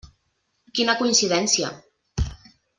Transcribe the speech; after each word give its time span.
Quina 0.79 0.95
coincidència! 1.03 1.71